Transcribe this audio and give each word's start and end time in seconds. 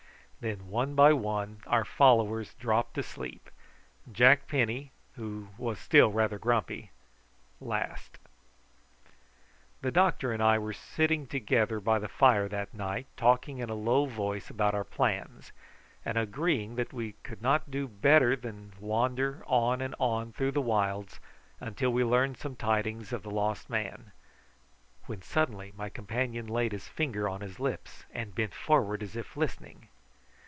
Then 0.43 0.69
one 0.69 0.95
by 0.95 1.13
one 1.13 1.59
our 1.67 1.85
followers 1.85 2.55
dropped 2.55 2.97
asleep, 2.97 3.51
Jack 4.11 4.47
Penny, 4.47 4.91
who 5.15 5.49
was 5.55 5.77
still 5.77 6.11
rather 6.11 6.39
grumpy, 6.39 6.89
last. 7.59 8.17
The 9.83 9.91
doctor 9.91 10.33
and 10.33 10.41
I 10.41 10.57
were 10.57 10.73
sitting 10.73 11.27
together 11.27 11.79
by 11.79 11.99
the 11.99 12.07
fire 12.07 12.47
that 12.49 12.73
night, 12.73 13.05
talking 13.15 13.59
in 13.59 13.69
a 13.69 13.75
low 13.75 14.07
voice 14.07 14.49
about 14.49 14.73
our 14.73 14.83
plans, 14.83 15.51
and 16.03 16.17
agreeing 16.17 16.73
that 16.73 16.91
we 16.91 17.11
could 17.21 17.43
not 17.43 17.69
do 17.69 17.87
better 17.87 18.35
than 18.35 18.73
wander 18.79 19.43
on 19.45 19.79
and 19.79 19.93
on 19.99 20.31
through 20.33 20.53
the 20.53 20.59
wilds 20.59 21.19
until 21.59 21.93
we 21.93 22.03
learned 22.03 22.37
some 22.39 22.55
tidings 22.55 23.13
of 23.13 23.21
the 23.21 23.29
lost 23.29 23.69
man, 23.69 24.11
when 25.05 25.21
suddenly 25.21 25.71
my 25.77 25.87
companion 25.87 26.47
laid 26.47 26.71
his 26.71 26.87
finger 26.87 27.29
on 27.29 27.41
his 27.41 27.59
lips 27.59 28.05
and 28.11 28.33
bent 28.33 28.55
forward 28.55 29.03
as 29.03 29.15
if 29.15 29.37
listening. 29.37 29.87